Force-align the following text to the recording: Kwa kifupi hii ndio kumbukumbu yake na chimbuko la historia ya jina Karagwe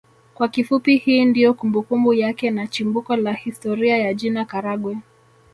Kwa 0.33 0.47
kifupi 0.47 0.97
hii 0.97 1.25
ndio 1.25 1.53
kumbukumbu 1.53 2.13
yake 2.13 2.51
na 2.51 2.67
chimbuko 2.67 3.15
la 3.15 3.33
historia 3.33 3.97
ya 3.97 4.13
jina 4.13 4.45
Karagwe 4.45 4.97